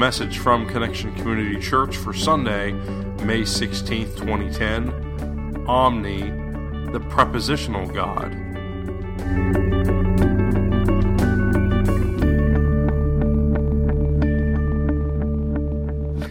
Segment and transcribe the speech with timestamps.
[0.00, 2.72] message from Connection Community Church for Sunday,
[3.22, 8.32] May 16th, 2010 Omni, the Prepositional God.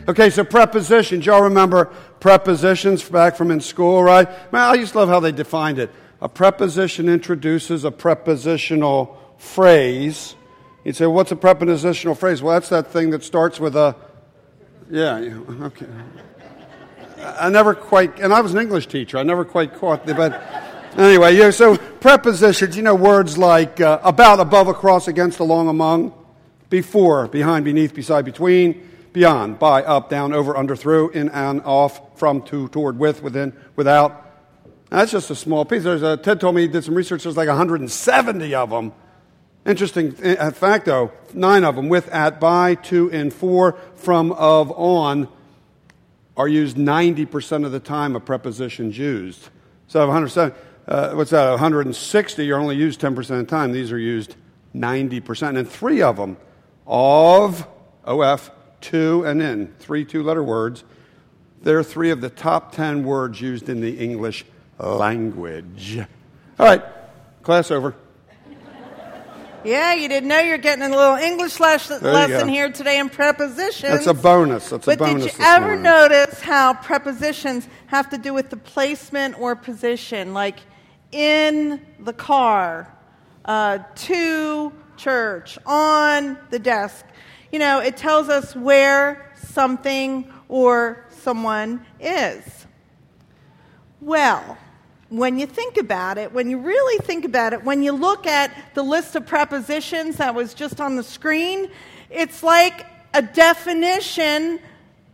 [0.10, 1.28] Okay, so prepositions.
[1.28, 4.28] Y'all remember prepositions back from in school, right?
[4.52, 5.92] Man, I to love how they defined it.
[6.24, 10.34] A preposition introduces a prepositional phrase.
[10.84, 12.42] You'd say, what's a prepositional phrase?
[12.42, 13.96] Well, that's that thing that starts with a.
[14.90, 15.18] Yeah,
[15.62, 15.86] okay.
[17.20, 19.18] I never quite, and I was an English teacher.
[19.18, 20.42] I never quite caught the, but
[20.98, 26.14] anyway, yeah, so prepositions, you know, words like uh, about, above, across, against, along, among,
[26.70, 32.18] before, behind, beneath, beside, between beyond, by, up, down, over, under, through, in, and off,
[32.18, 34.26] from, to, toward, with, within, without.
[34.90, 35.84] That's just a small piece.
[35.84, 38.94] There's a, Ted told me he did some research, there's like 170 of them.
[39.66, 44.72] Interesting uh, fact, though, nine of them, with, at, by, to, in, for, from, of,
[44.72, 45.28] on,
[46.38, 49.50] are used 90% of the time a preposition's used.
[49.88, 50.56] So 170,
[50.88, 53.74] uh, what's that, 160 are only used 10% of the time.
[53.74, 54.36] These are used
[54.74, 55.58] 90%.
[55.58, 56.38] And three of them,
[56.88, 57.68] of,
[58.06, 58.52] of,
[58.82, 60.84] to, and in, three two letter words.
[61.62, 64.46] They're three of the top 10 words used in the English
[64.80, 66.00] language.
[66.58, 66.84] All right,
[67.44, 67.96] class over.
[69.64, 74.06] Yeah, you didn't know you're getting a little English lesson here today in prepositions.
[74.06, 74.70] That's a bonus.
[74.70, 75.26] That's a but bonus.
[75.26, 75.84] did you ever morning.
[75.84, 80.34] notice how prepositions have to do with the placement or position?
[80.34, 80.60] Like
[81.12, 82.94] in the car,
[83.46, 87.06] uh, to church, on the desk.
[87.52, 92.68] You know, it tells us where something or someone is.
[94.02, 94.58] Well,
[95.10, 98.52] when you think about it, when you really think about it, when you look at
[98.76, 101.70] the list of prepositions that was just on the screen,
[102.10, 104.60] it's like a definition,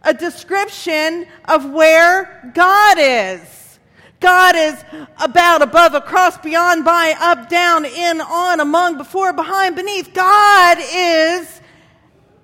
[0.04, 3.80] a description of where God is.
[4.20, 4.84] God is
[5.20, 10.14] about, above, across, beyond, by, up, down, in, on, among, before, behind, beneath.
[10.14, 11.62] God is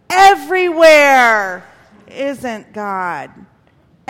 [0.09, 1.65] everywhere,
[2.07, 3.31] isn't God?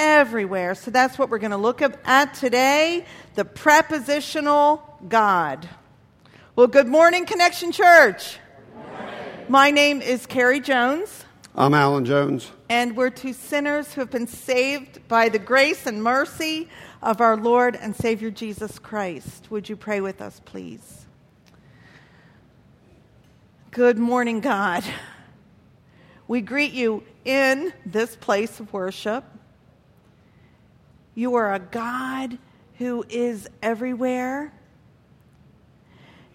[0.03, 0.73] Everywhere.
[0.73, 5.69] So that's what we're going to look at today the prepositional God.
[6.55, 8.39] Well, good morning, Connection Church.
[9.47, 11.23] My name is Carrie Jones.
[11.53, 12.49] I'm Alan Jones.
[12.67, 16.67] And we're two sinners who have been saved by the grace and mercy
[17.03, 19.51] of our Lord and Savior Jesus Christ.
[19.51, 21.05] Would you pray with us, please?
[23.69, 24.83] Good morning, God.
[26.27, 29.25] We greet you in this place of worship.
[31.13, 32.37] You are a God
[32.77, 34.53] who is everywhere.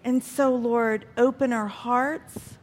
[0.03, 2.57] And so, Lord, open our hearts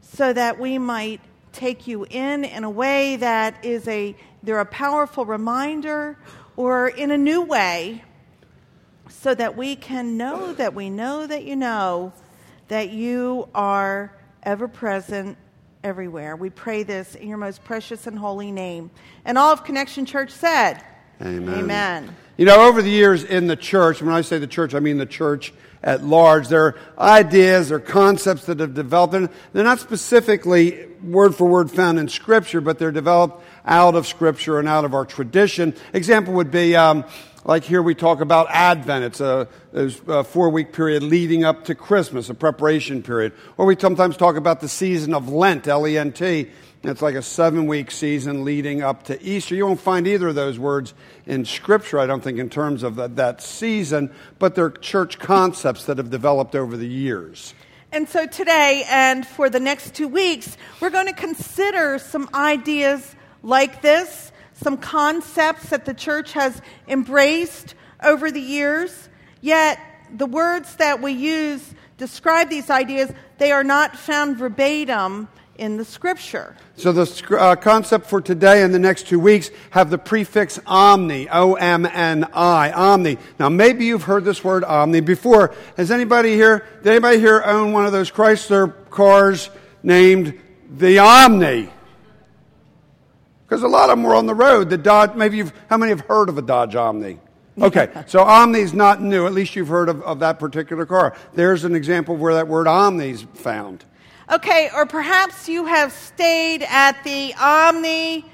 [0.00, 1.20] so that we might
[1.52, 6.18] take you in in a way that is a they're a powerful reminder
[6.54, 8.04] or in a new way
[9.08, 12.12] so that we can know that we know that you know
[12.68, 14.12] that you are
[14.42, 15.36] ever present
[15.82, 16.36] everywhere.
[16.36, 18.90] We pray this in your most precious and holy name.
[19.24, 20.82] And all of Connection Church said,
[21.20, 21.58] Amen.
[21.58, 22.16] Amen.
[22.36, 24.98] You know, over the years in the church, when I say the church, I mean
[24.98, 29.14] the church at large, there are ideas or concepts that have developed.
[29.14, 34.06] And they're not specifically word for word found in Scripture, but they're developed out of
[34.06, 35.74] Scripture and out of our tradition.
[35.92, 37.04] Example would be um,
[37.44, 39.04] like here we talk about Advent.
[39.04, 43.32] It's a, a four week period leading up to Christmas, a preparation period.
[43.56, 46.50] Or we sometimes talk about the season of Lent, L E N T.
[46.88, 49.56] It's like a seven week season leading up to Easter.
[49.56, 50.94] You won't find either of those words
[51.26, 55.86] in Scripture, I don't think, in terms of that, that season, but they're church concepts
[55.86, 57.54] that have developed over the years.
[57.90, 63.16] And so today and for the next two weeks, we're going to consider some ideas
[63.42, 67.74] like this, some concepts that the church has embraced
[68.04, 69.08] over the years.
[69.40, 69.80] Yet
[70.14, 75.26] the words that we use describe these ideas, they are not found verbatim
[75.58, 76.56] in the scripture.
[76.76, 81.28] So the uh, concept for today and the next two weeks have the prefix omni,
[81.28, 83.18] O-M-N-I, omni.
[83.38, 85.54] Now maybe you've heard this word omni before.
[85.76, 89.50] Has anybody here, did anybody here own one of those Chrysler cars
[89.82, 90.38] named
[90.70, 91.70] the Omni?
[93.46, 94.70] Because a lot of them were on the road.
[94.70, 97.18] The Dodge, maybe you've, how many have heard of a Dodge Omni?
[97.58, 99.26] Okay, so Omni is not new.
[99.26, 101.16] At least you've heard of, of that particular car.
[101.32, 103.82] There's an example of where that word Omni is found.
[104.30, 108.24] Okay, or perhaps you have stayed at the Omni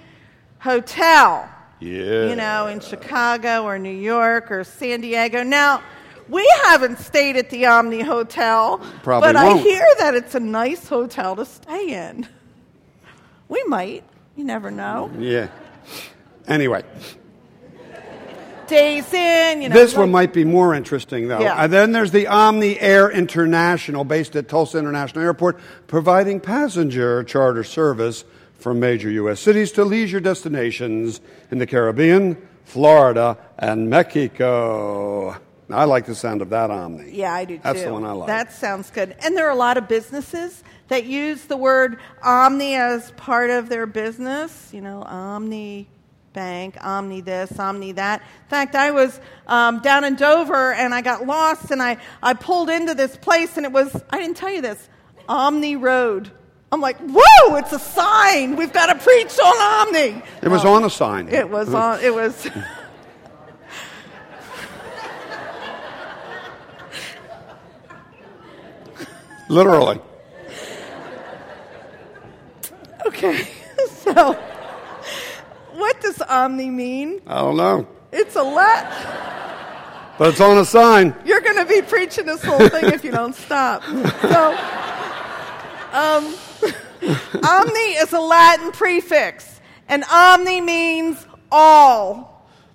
[0.60, 1.48] Hotel.
[1.80, 2.28] Yeah.
[2.28, 5.42] You know, in Chicago or New York or San Diego.
[5.42, 5.82] Now,
[6.28, 9.60] we haven't stayed at the Omni Hotel, Probably but won't.
[9.60, 12.26] I hear that it's a nice hotel to stay in.
[13.48, 14.04] We might.
[14.36, 15.10] You never know.
[15.18, 15.48] Yeah.
[16.48, 16.84] Anyway,
[18.72, 19.74] Days Inn, you know.
[19.74, 21.40] this one might be more interesting, though.
[21.40, 21.62] Yeah.
[21.62, 27.64] And then there's the Omni Air International, based at Tulsa International Airport, providing passenger charter
[27.64, 28.24] service
[28.54, 29.40] from major U.S.
[29.40, 31.20] cities to leisure destinations
[31.50, 35.36] in the Caribbean, Florida, and Mexico.
[35.68, 37.10] I like the sound of that Omni.
[37.12, 37.62] Yeah, I do too.
[37.62, 38.26] That's the one I like.
[38.26, 39.14] That sounds good.
[39.22, 43.68] And there are a lot of businesses that use the word omni as part of
[43.68, 44.70] their business.
[44.72, 45.88] You know, omni
[46.32, 48.20] bank, omni this, omni that.
[48.20, 52.34] In fact, I was um, down in Dover and I got lost and I, I
[52.34, 54.88] pulled into this place and it was, I didn't tell you this,
[55.28, 56.30] Omni Road.
[56.70, 58.56] I'm like, whoa, it's a sign.
[58.56, 60.22] We've got to preach on Omni.
[60.42, 61.28] It was on a sign.
[61.28, 62.48] It was on, it was.
[69.48, 70.00] Literally.
[73.04, 73.48] Okay,
[74.04, 74.38] so
[75.74, 77.20] what does omni mean?
[77.26, 77.88] I don't know.
[78.12, 78.90] It's a let.
[80.18, 81.14] But it's on a sign.
[81.24, 83.82] You're going to be preaching this whole thing if you don't stop.
[83.84, 84.58] So,
[85.92, 86.34] um,
[87.44, 92.31] omni is a Latin prefix, and omni means all.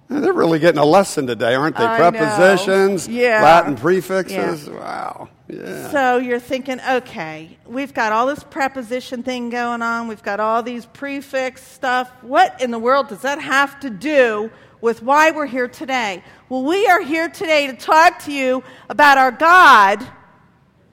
[0.10, 1.84] They're really getting a lesson today, aren't they?
[1.84, 1.98] I.
[1.98, 3.44] Prepositions, Yeah.
[3.44, 4.68] Latin prefixes.
[4.68, 4.74] Yeah.
[4.74, 5.30] Wow.
[5.50, 5.92] Yeah.
[5.92, 10.08] So you're thinking, okay, we've got all this preposition thing going on.
[10.08, 12.12] We've got all these prefix stuff.
[12.22, 14.50] What in the world does that have to do
[14.80, 16.24] with why we're here today?
[16.50, 20.06] Well, we are here today to talk to you about our God,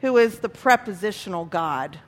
[0.00, 1.98] who is the prepositional God.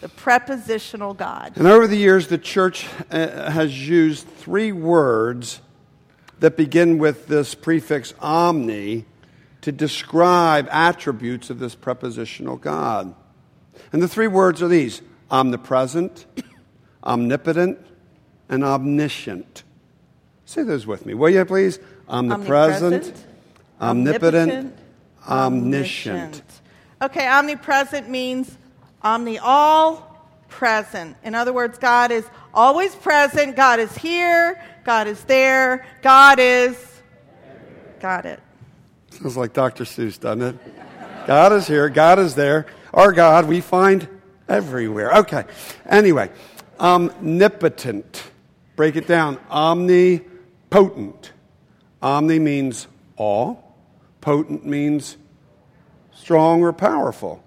[0.00, 1.52] The prepositional God.
[1.56, 5.60] And over the years, the church uh, has used three words
[6.42, 9.04] that begin with this prefix omni
[9.60, 13.14] to describe attributes of this prepositional God.
[13.92, 16.26] And the three words are these omnipresent,
[17.04, 17.78] omnipotent,
[18.48, 19.62] and omniscient.
[20.44, 21.78] Say those with me, will you please?
[22.08, 23.26] Omnipresent, Omnipresent,
[23.80, 24.78] omnipotent,
[25.28, 26.42] omniscient.
[27.00, 28.58] Okay, omnipresent means
[29.00, 30.11] omni all
[30.52, 31.16] present.
[31.24, 33.56] In other words, God is always present.
[33.56, 34.62] God is here.
[34.84, 35.84] God is there.
[36.02, 36.76] God is.
[38.00, 38.40] Got it.
[39.10, 39.84] Sounds like Dr.
[39.84, 40.56] Seuss, doesn't it?
[41.26, 42.66] God is here, God is there.
[42.92, 44.08] Our God we find
[44.48, 45.12] everywhere.
[45.18, 45.44] Okay.
[45.88, 46.30] Anyway,
[46.80, 48.24] omnipotent.
[48.76, 49.38] Break it down.
[49.50, 51.32] Omnipotent.
[52.02, 53.76] Omni means all,
[54.20, 55.16] potent means
[56.12, 57.42] strong or powerful.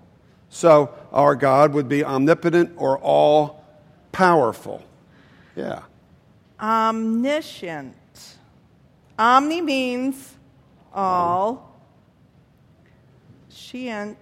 [0.56, 3.66] So our God would be omnipotent or all
[4.14, 4.82] powerful.
[5.54, 5.82] Yeah.
[6.58, 7.98] Omniscient.
[9.20, 10.38] Omni means
[10.94, 11.78] all.
[13.52, 14.16] Scient.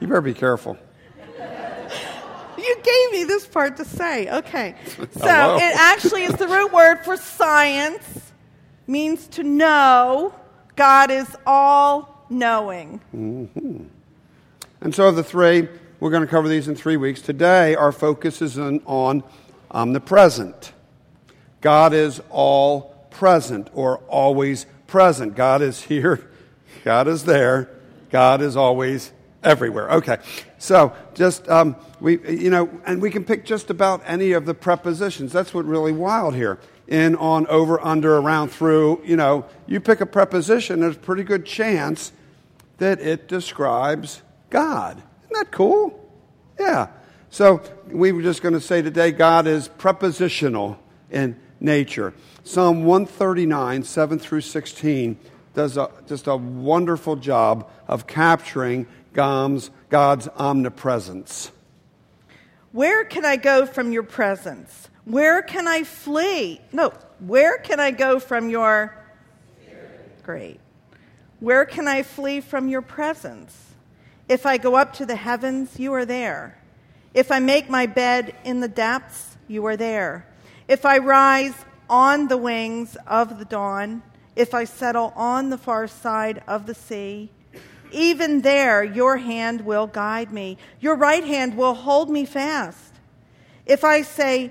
[0.00, 0.76] You better be careful.
[2.58, 4.30] You gave me this part to say.
[4.30, 4.74] Okay.
[5.12, 5.56] So Hello.
[5.56, 8.32] it actually is the root word for science,
[8.86, 10.34] means to know.
[10.76, 13.00] God is all knowing.
[14.80, 15.68] And so, of the three,
[16.00, 17.22] we're going to cover these in three weeks.
[17.22, 19.22] Today, our focus is on, on
[19.70, 20.72] omnipresent.
[21.60, 25.34] God is all present or always present.
[25.34, 26.28] God is here,
[26.84, 27.70] God is there,
[28.10, 29.12] God is always
[29.42, 29.90] everywhere.
[29.90, 30.18] Okay,
[30.58, 34.54] so just, um, we, you know, and we can pick just about any of the
[34.54, 35.32] prepositions.
[35.32, 36.58] That's what really wild here.
[36.86, 41.24] In, on, over, under, around, through, you know, you pick a preposition, there's a pretty
[41.24, 42.12] good chance
[42.76, 45.02] that it describes God.
[45.22, 45.98] Isn't that cool?
[46.60, 46.88] Yeah.
[47.30, 50.78] So we were just going to say today God is prepositional
[51.10, 52.12] in nature.
[52.44, 55.16] Psalm 139, 7 through 16,
[55.54, 61.50] does a, just a wonderful job of capturing God's, God's omnipresence.
[62.72, 64.90] Where can I go from your presence?
[65.04, 66.60] Where can I flee?
[66.72, 68.94] No, where can I go from your.
[70.22, 70.60] Great.
[71.40, 73.74] Where can I flee from your presence?
[74.28, 76.58] If I go up to the heavens, you are there.
[77.12, 80.26] If I make my bed in the depths, you are there.
[80.66, 81.54] If I rise
[81.90, 84.02] on the wings of the dawn,
[84.34, 87.30] if I settle on the far side of the sea,
[87.92, 90.56] even there your hand will guide me.
[90.80, 92.94] Your right hand will hold me fast.
[93.66, 94.50] If I say,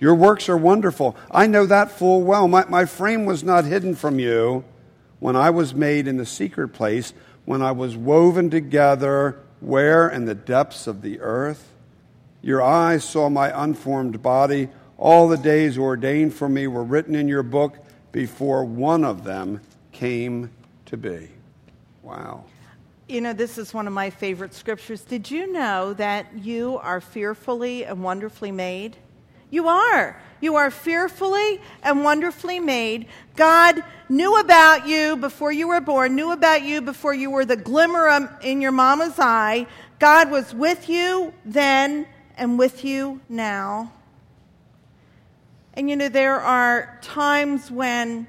[0.00, 1.16] Your works are wonderful.
[1.30, 2.46] I know that full well.
[2.46, 4.64] My, my frame was not hidden from you
[5.18, 7.12] when I was made in the secret place,
[7.44, 11.72] when I was woven together, where in the depths of the earth?
[12.42, 14.68] Your eyes saw my unformed body.
[14.96, 17.76] All the days ordained for me were written in your book
[18.12, 20.50] before one of them came
[20.86, 21.28] to be.
[22.02, 22.44] Wow.
[23.08, 25.02] You know, this is one of my favorite scriptures.
[25.02, 28.96] Did you know that you are fearfully and wonderfully made?
[29.50, 30.20] You are.
[30.40, 33.06] You are fearfully and wonderfully made.
[33.34, 37.56] God knew about you before you were born, knew about you before you were the
[37.56, 39.66] glimmer in your mama's eye.
[39.98, 43.92] God was with you then and with you now.
[45.74, 48.26] And you know, there are times when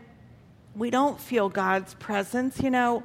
[0.75, 2.59] we don't feel God's presence.
[2.61, 3.03] You know,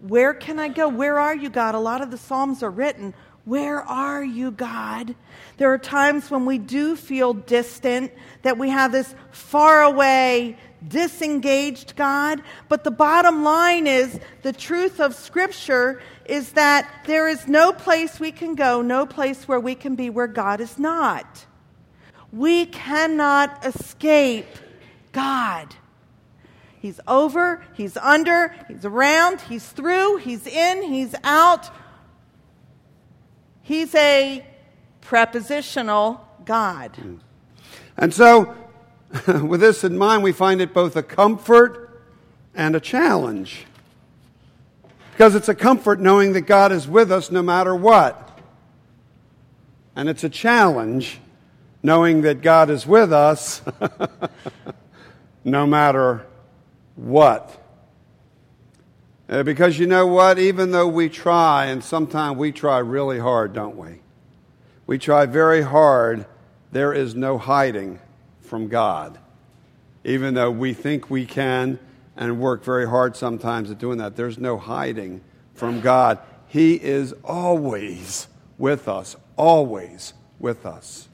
[0.00, 0.88] where can I go?
[0.88, 1.74] Where are you, God?
[1.74, 3.14] A lot of the Psalms are written
[3.44, 5.14] where are you, God?
[5.56, 10.56] There are times when we do feel distant, that we have this far away,
[10.86, 12.42] disengaged God.
[12.68, 18.20] But the bottom line is the truth of Scripture is that there is no place
[18.20, 21.46] we can go, no place where we can be where God is not.
[22.32, 24.46] We cannot escape
[25.12, 25.74] God.
[26.80, 31.70] He's over, He's under, He's around, He's through, He's in, He's out.
[33.72, 34.44] He's a
[35.00, 36.94] prepositional God.
[36.94, 37.14] Hmm.
[37.96, 38.54] And so,
[39.26, 42.02] with this in mind, we find it both a comfort
[42.54, 43.64] and a challenge.
[45.12, 48.38] Because it's a comfort knowing that God is with us no matter what.
[49.96, 51.18] And it's a challenge
[51.82, 53.62] knowing that God is with us
[55.44, 56.26] no matter
[56.94, 57.61] what.
[59.32, 60.38] Uh, because you know what?
[60.38, 64.00] Even though we try, and sometimes we try really hard, don't we?
[64.86, 66.26] We try very hard,
[66.70, 67.98] there is no hiding
[68.42, 69.16] from God.
[70.04, 71.78] Even though we think we can
[72.14, 75.22] and work very hard sometimes at doing that, there's no hiding
[75.54, 76.18] from God.
[76.46, 81.08] He is always with us, always with us.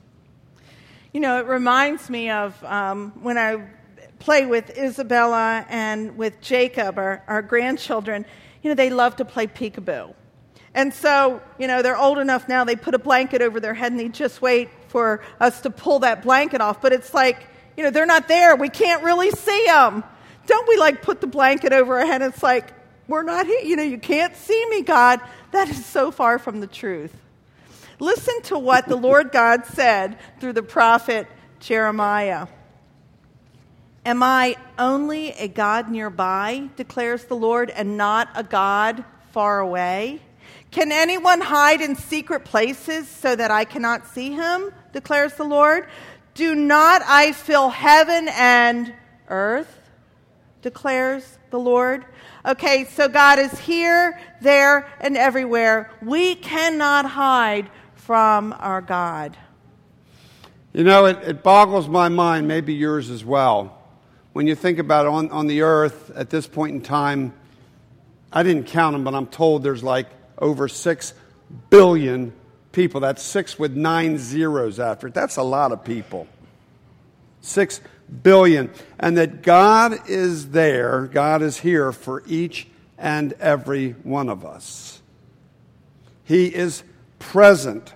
[1.12, 3.64] You know, it reminds me of um, when I
[4.18, 8.24] play with Isabella and with Jacob, our, our grandchildren,
[8.62, 10.14] you know, they love to play peekaboo.
[10.74, 13.92] And so, you know, they're old enough now, they put a blanket over their head
[13.92, 16.80] and they just wait for us to pull that blanket off.
[16.80, 18.56] But it's like, you know, they're not there.
[18.56, 20.04] We can't really see them.
[20.46, 22.22] Don't we like put the blanket over our head?
[22.22, 22.72] It's like,
[23.06, 23.60] we're not here.
[23.60, 25.20] You know, you can't see me, God.
[25.52, 27.14] That is so far from the truth.
[27.98, 31.26] Listen to what the Lord God said through the prophet
[31.60, 32.46] Jeremiah.
[34.08, 40.22] Am I only a God nearby, declares the Lord, and not a God far away?
[40.70, 45.88] Can anyone hide in secret places so that I cannot see him, declares the Lord?
[46.32, 48.94] Do not I fill heaven and
[49.28, 49.78] earth,
[50.62, 52.06] declares the Lord?
[52.46, 55.90] Okay, so God is here, there, and everywhere.
[56.00, 59.36] We cannot hide from our God.
[60.72, 63.77] You know, it, it boggles my mind, maybe yours as well
[64.38, 67.32] when you think about it, on, on the earth at this point in time,
[68.32, 70.06] I didn't count them, but I'm told there's like
[70.38, 71.14] over 6
[71.70, 72.32] billion
[72.70, 73.00] people.
[73.00, 75.14] That's six with nine zeros after it.
[75.14, 76.28] That's a lot of people.
[77.40, 77.80] 6
[78.22, 78.70] billion.
[79.00, 85.02] And that God is there, God is here for each and every one of us.
[86.22, 86.84] He is
[87.18, 87.92] present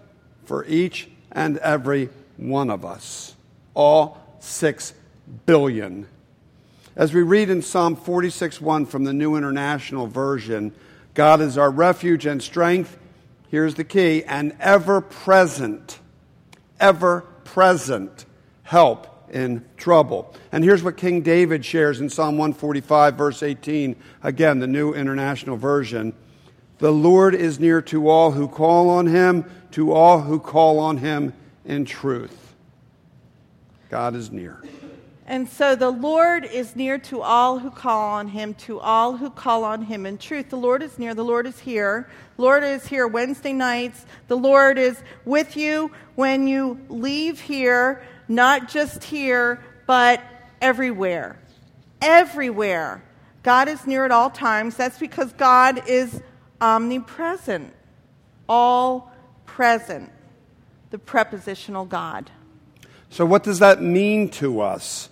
[0.47, 3.37] for each and every one of us.
[3.75, 4.93] All 6
[5.47, 6.09] billion.
[6.95, 10.75] As we read in Psalm 46 1 from the New International Version,
[11.15, 12.99] God is our refuge and strength.
[13.49, 15.99] Here's the key an ever present,
[16.79, 18.27] ever present
[18.65, 20.35] help in trouble.
[20.53, 23.97] And here's what King David shares in Psalm 145, verse 18.
[24.23, 26.13] Again, the New International Version.
[26.77, 30.99] The Lord is near to all who call on him, to all who call on
[30.99, 31.33] him
[31.65, 32.55] in truth.
[33.89, 34.63] God is near.
[35.27, 39.31] And so the Lord is near to all who call on him, to all who
[39.31, 40.51] call on him in truth.
[40.51, 42.09] The Lord is near, the Lord is here.
[42.37, 44.05] The Lord is here Wednesday nights.
[44.27, 50.21] The Lord is with you when you leave here, not just here, but
[50.61, 51.39] everywhere.
[52.01, 53.05] Everywhere.
[53.45, 54.77] God is near at all times.
[54.77, 56.21] That's because God is
[56.61, 57.73] omnipresent,
[58.49, 59.13] all
[59.47, 60.11] present,
[60.91, 62.31] the prepositional God.
[63.11, 65.11] So, what does that mean to us?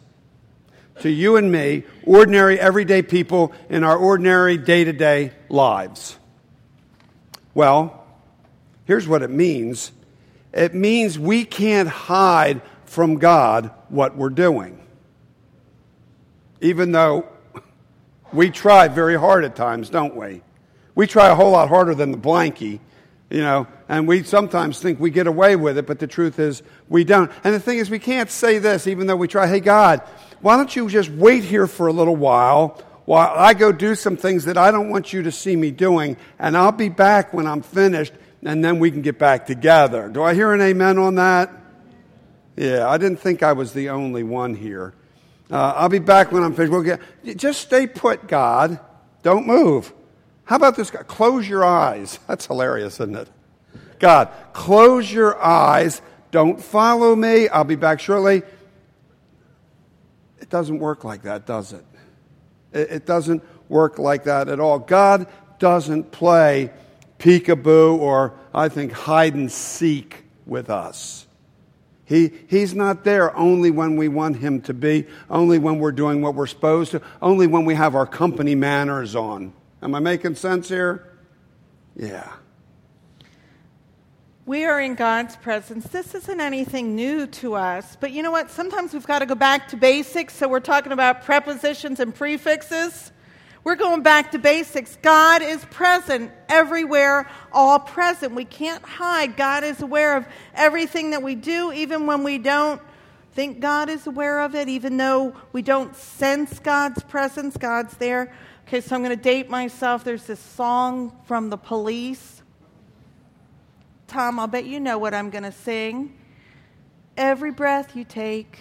[1.01, 6.19] To you and me, ordinary, everyday people in our ordinary day to day lives?
[7.55, 8.05] Well,
[8.85, 9.93] here's what it means
[10.53, 14.81] it means we can't hide from God what we're doing.
[16.61, 17.27] Even though
[18.33, 20.43] we try very hard at times, don't we?
[20.95, 22.81] We try a whole lot harder than the blankie,
[23.31, 26.63] you know, and we sometimes think we get away with it, but the truth is
[26.89, 27.31] we don't.
[27.45, 30.03] And the thing is, we can't say this even though we try, hey, God,
[30.41, 34.17] why don't you just wait here for a little while while I go do some
[34.17, 37.47] things that I don't want you to see me doing, and I'll be back when
[37.47, 40.09] I'm finished, and then we can get back together.
[40.09, 41.51] Do I hear an amen on that?
[42.57, 44.95] Yeah, I didn't think I was the only one here.
[45.51, 46.73] Uh, I'll be back when I'm finished.
[46.73, 47.01] We'll get,
[47.37, 48.79] just stay put, God.
[49.23, 49.93] Don't move.
[50.45, 50.91] How about this?
[50.91, 51.03] guy?
[51.03, 52.19] Close your eyes.
[52.29, 53.29] That's hilarious, isn't it?
[53.99, 56.01] God, close your eyes.
[56.31, 57.49] Don't follow me.
[57.49, 58.43] I'll be back shortly.
[60.51, 61.85] Doesn't work like that, does it?
[62.73, 64.79] It, it doesn't work like that at all.
[64.79, 65.27] God
[65.59, 66.71] doesn't play
[67.19, 71.27] peekaboo or, I think, hide and seek with us.
[72.05, 76.23] He, he's not there only when we want him to be, only when we're doing
[76.23, 79.53] what we're supposed to, only when we have our company manners on.
[79.81, 81.13] Am I making sense here?
[81.95, 82.33] Yeah.
[84.47, 85.87] We are in God's presence.
[85.89, 88.51] This isn't anything new to us, but you know what?
[88.51, 90.35] Sometimes we've got to go back to basics.
[90.35, 93.13] So we're talking about prepositions and prefixes.
[93.65, 94.97] We're going back to basics.
[95.03, 98.35] God is present everywhere, all present.
[98.35, 99.37] We can't hide.
[99.37, 102.81] God is aware of everything that we do, even when we don't
[103.35, 108.33] think God is aware of it, even though we don't sense God's presence, God's there.
[108.67, 110.03] Okay, so I'm going to date myself.
[110.03, 112.40] There's this song from the police.
[114.11, 116.17] Tom, I'll bet you know what I'm going to sing.
[117.17, 118.59] Every breath you take,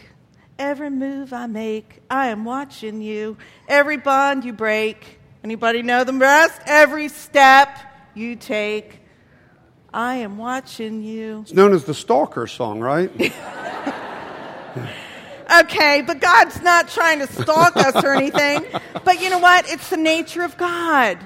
[0.60, 3.38] Every move I make, I am watching you.
[3.70, 6.60] Every bond you break, anybody know the rest?
[6.66, 7.80] Every step
[8.14, 9.00] you take,
[9.94, 11.40] I am watching you.
[11.44, 13.10] It's known as the Stalker song, right?
[15.62, 18.66] okay, but God's not trying to stalk us or anything.
[19.06, 19.68] But you know what?
[19.70, 21.18] It's the nature of God.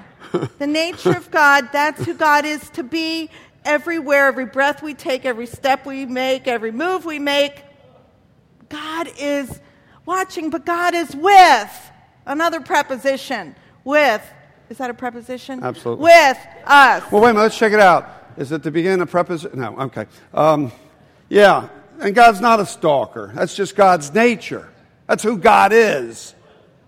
[0.58, 3.30] The nature of God, that's who God is to be
[3.64, 7.64] everywhere, every breath we take, every step we make, every move we make.
[8.68, 9.60] God is
[10.06, 11.90] watching, but God is with.
[12.26, 13.54] Another preposition.
[13.84, 14.22] With.
[14.70, 15.62] Is that a preposition?
[15.62, 16.04] Absolutely.
[16.04, 17.12] With us.
[17.12, 17.42] Well, wait a minute.
[17.42, 18.32] Let's check it out.
[18.36, 19.60] Is it the beginning of preposition?
[19.60, 19.78] No.
[19.78, 20.06] Okay.
[20.32, 20.72] Um,
[21.28, 21.68] yeah.
[22.00, 23.30] And God's not a stalker.
[23.34, 24.68] That's just God's nature.
[25.06, 26.34] That's who God is.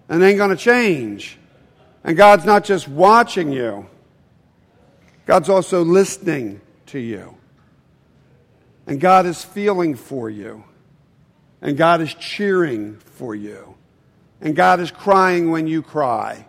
[0.09, 1.39] And ain't going to change.
[2.03, 3.87] And God's not just watching you,
[5.27, 7.37] God's also listening to you.
[8.87, 10.65] And God is feeling for you.
[11.61, 13.75] And God is cheering for you.
[14.41, 16.47] And God is crying when you cry.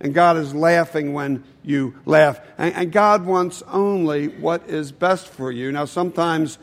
[0.00, 2.40] And God is laughing when you laugh.
[2.58, 5.72] And, and, God wants only what is best for you.
[5.72, 6.58] Now, sometimes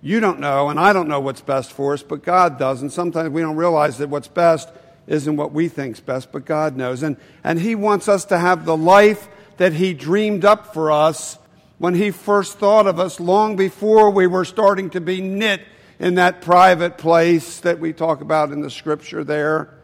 [0.00, 2.80] you don't know, and I don't know what's best for us, but God does.
[2.80, 4.70] And sometimes we don't realize that what's best
[5.06, 7.02] isn't what we think's best, but God knows.
[7.02, 11.38] And, and He wants us to have the life that He dreamed up for us
[11.78, 15.62] when He first thought of us long before we were starting to be knit
[15.98, 19.74] in that private place that we talk about in the scripture there.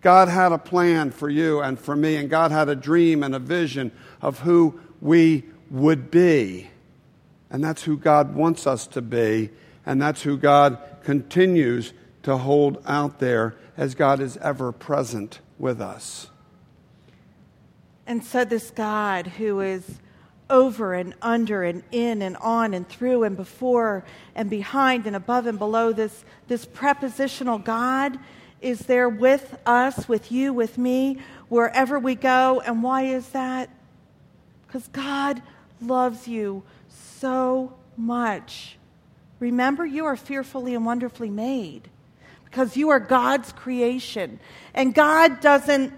[0.00, 3.34] God had a plan for you and for me, and God had a dream and
[3.34, 3.90] a vision
[4.22, 6.70] of who we would be.
[7.50, 9.50] And that's who God wants us to be,
[9.84, 15.80] and that's who God continues to hold out there as God is ever present with
[15.80, 16.28] us.
[18.06, 19.98] And so, this God who is
[20.50, 25.46] over and under and in and on and through and before and behind and above
[25.46, 25.92] and below.
[25.92, 28.18] This, this prepositional God
[28.60, 32.60] is there with us, with you, with me, wherever we go.
[32.60, 33.70] And why is that?
[34.66, 35.42] Because God
[35.80, 36.62] loves you
[37.20, 38.76] so much.
[39.40, 41.88] Remember, you are fearfully and wonderfully made
[42.44, 44.40] because you are God's creation.
[44.74, 45.92] And God doesn't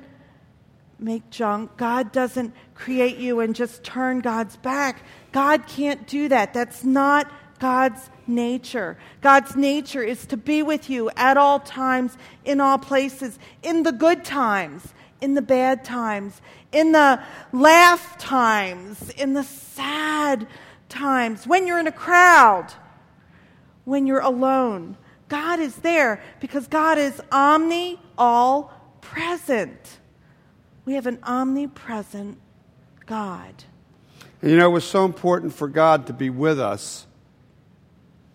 [1.00, 1.76] make junk.
[1.76, 5.02] God doesn't create you and just turn God's back.
[5.32, 6.52] God can't do that.
[6.54, 8.96] That's not God's nature.
[9.20, 13.92] God's nature is to be with you at all times, in all places, in the
[13.92, 16.40] good times, in the bad times,
[16.72, 20.46] in the laugh times, in the sad
[20.88, 22.72] times, when you're in a crowd,
[23.84, 24.96] when you're alone.
[25.28, 29.99] God is there because God is omni, all present.
[30.90, 32.37] We have an omnipresent
[33.07, 33.55] God.
[34.42, 37.07] And you know, it was so important for God to be with us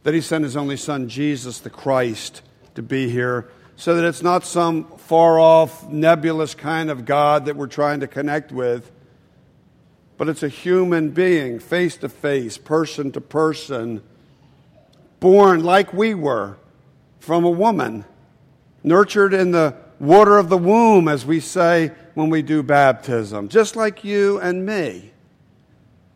[0.03, 2.43] that He sent His only Son, Jesus the Christ,
[2.75, 7.57] to be here so that it's not some far off, nebulous kind of God that
[7.57, 8.89] we're trying to connect with,
[10.17, 14.01] but it's a human being, face to face, person to person,
[15.19, 16.55] born like we were
[17.19, 18.05] from a woman,
[18.81, 23.75] nurtured in the water of the womb, as we say when we do baptism, just
[23.75, 25.11] like you and me.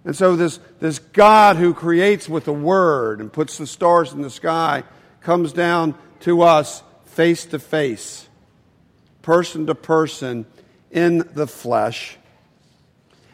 [0.05, 4.21] And so, this, this God who creates with the Word and puts the stars in
[4.21, 4.83] the sky
[5.21, 8.27] comes down to us face to face,
[9.21, 10.45] person to person,
[10.89, 12.17] in the flesh.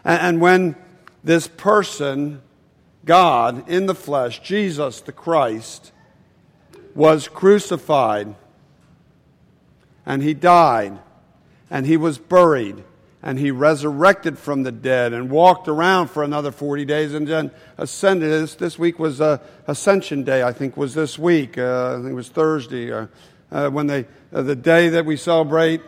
[0.04, 0.76] And, and when
[1.24, 2.42] this person,
[3.06, 5.92] God in the flesh, Jesus the Christ,
[6.96, 8.36] was crucified
[10.06, 10.98] and he died
[11.70, 12.84] and he was buried
[13.26, 17.50] and he resurrected from the dead and walked around for another 40 days and then
[17.78, 18.30] ascended.
[18.30, 21.58] This, this week was uh, Ascension Day, I think was this week.
[21.58, 23.08] Uh, I think it was Thursday, uh,
[23.52, 25.82] uh when they, uh, the day that we celebrate,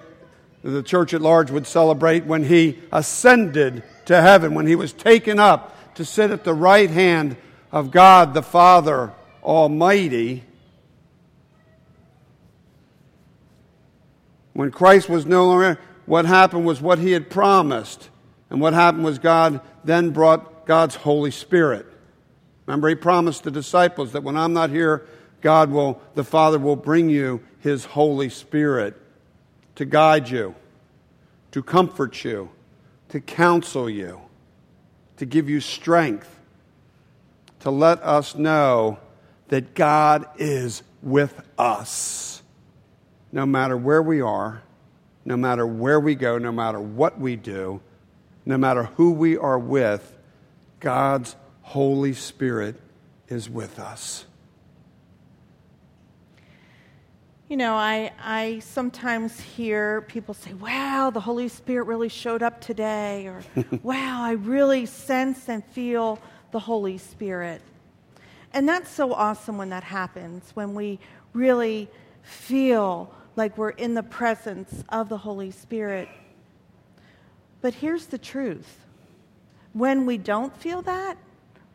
[0.64, 5.38] the church at large would celebrate when he ascended to heaven, when he was taken
[5.38, 7.38] up to sit at the right hand
[7.72, 9.14] of God the Father
[9.44, 10.44] Almighty.
[14.58, 18.10] When Christ was no longer, what happened was what he had promised.
[18.50, 21.86] And what happened was God then brought God's Holy Spirit.
[22.66, 25.06] Remember, he promised the disciples that when I'm not here,
[25.42, 29.00] God will, the Father will bring you his Holy Spirit
[29.76, 30.56] to guide you,
[31.52, 32.50] to comfort you,
[33.10, 34.20] to counsel you,
[35.18, 36.36] to give you strength,
[37.60, 38.98] to let us know
[39.50, 42.37] that God is with us
[43.38, 44.64] no matter where we are,
[45.24, 47.80] no matter where we go, no matter what we do,
[48.48, 50.18] no matter who we are with,
[50.80, 52.82] God's Holy Spirit
[53.28, 54.26] is with us.
[57.48, 62.60] You know, I, I sometimes hear people say, wow, the Holy Spirit really showed up
[62.60, 63.44] today, or
[63.84, 66.18] wow, I really sense and feel
[66.52, 67.62] the Holy Spirit.
[68.52, 70.98] And that's so awesome when that happens, when we
[71.34, 71.88] really
[72.24, 76.10] feel like we're in the presence of the Holy Spirit.
[77.62, 78.84] But here's the truth
[79.74, 81.18] when we don't feel that,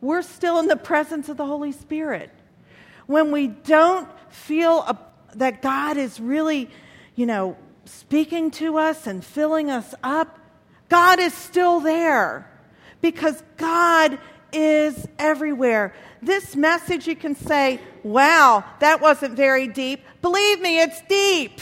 [0.01, 2.29] we're still in the presence of the Holy Spirit.
[3.07, 4.99] When we don't feel a,
[5.35, 6.69] that God is really,
[7.15, 10.39] you know, speaking to us and filling us up,
[10.89, 12.49] God is still there
[13.01, 14.19] because God
[14.51, 15.93] is everywhere.
[16.25, 20.01] This message, you can say, wow, that wasn't very deep.
[20.21, 21.59] Believe me, it's deep.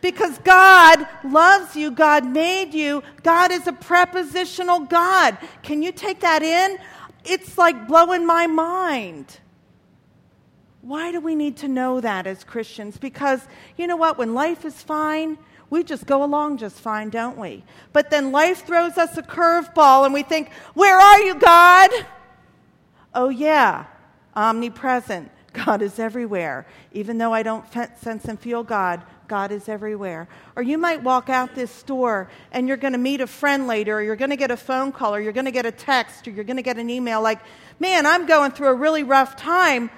[0.00, 5.36] Because God loves you, God made you, God is a prepositional God.
[5.62, 6.78] Can you take that in?
[7.24, 9.40] It's like blowing my mind.
[10.82, 12.98] Why do we need to know that as Christians?
[12.98, 13.40] Because
[13.76, 14.18] you know what?
[14.18, 15.36] When life is fine,
[15.68, 17.64] we just go along just fine, don't we?
[17.92, 21.90] But then life throws us a curveball and we think, Where are you, God?
[23.12, 23.86] Oh, yeah,
[24.36, 25.30] omnipresent.
[25.52, 26.66] God is everywhere.
[26.92, 30.28] Even though I don't sense and feel God, God is everywhere.
[30.54, 33.98] Or you might walk out this store and you're going to meet a friend later,
[33.98, 36.28] or you're going to get a phone call, or you're going to get a text,
[36.28, 37.40] or you're going to get an email like,
[37.80, 39.90] man, I'm going through a really rough time.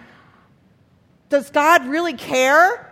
[1.28, 2.84] Does God really care?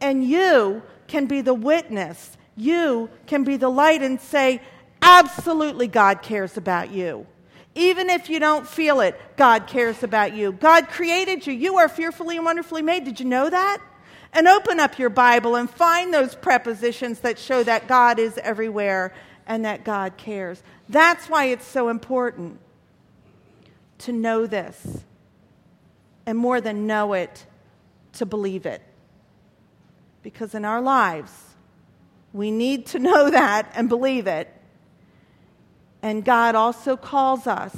[0.00, 2.36] And you can be the witness.
[2.56, 4.60] You can be the light and say,
[5.00, 7.26] absolutely, God cares about you.
[7.78, 10.50] Even if you don't feel it, God cares about you.
[10.50, 11.52] God created you.
[11.52, 13.04] You are fearfully and wonderfully made.
[13.04, 13.78] Did you know that?
[14.32, 19.14] And open up your Bible and find those prepositions that show that God is everywhere
[19.46, 20.60] and that God cares.
[20.88, 22.58] That's why it's so important
[23.98, 25.04] to know this.
[26.26, 27.46] And more than know it,
[28.14, 28.82] to believe it.
[30.24, 31.32] Because in our lives,
[32.32, 34.52] we need to know that and believe it
[36.02, 37.76] and God also calls us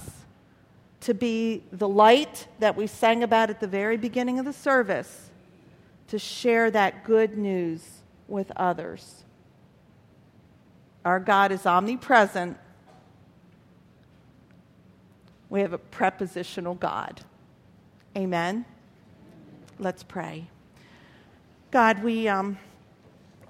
[1.01, 5.31] to be the light that we sang about at the very beginning of the service,
[6.09, 7.83] to share that good news
[8.29, 9.25] with others.
[11.05, 12.59] Our God is omnipresent.
[15.49, 17.23] We have a prepositional God.
[18.17, 18.67] Amen.
[19.79, 20.49] Let's pray.
[21.71, 22.59] God, we, um,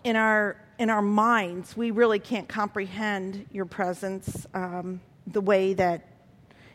[0.04, 6.08] in our in our minds, we really can't comprehend your presence um, the way that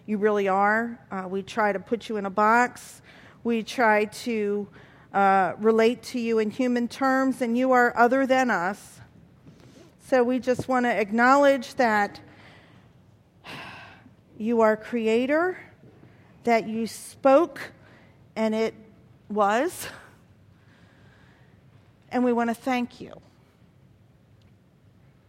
[0.06, 1.00] you really are.
[1.10, 3.02] Uh, we try to put you in a box.
[3.44, 4.68] We try to
[5.12, 9.00] uh, relate to you in human terms, and you are other than us.
[10.08, 12.20] So we just want to acknowledge that
[14.38, 15.58] you are creator,
[16.44, 17.60] that you spoke,
[18.36, 18.76] and it
[19.30, 19.88] was.
[22.12, 23.20] And we want to thank you.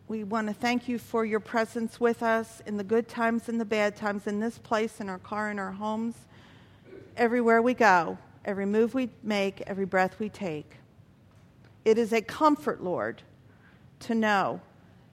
[0.08, 3.60] We want to thank you for your presence with us in the good times and
[3.60, 6.14] the bad times, in this place, in our car, in our homes,
[7.16, 8.16] everywhere we go.
[8.44, 10.76] every move we make, every breath we take.
[11.84, 13.22] It is a comfort, Lord,
[14.00, 14.60] to know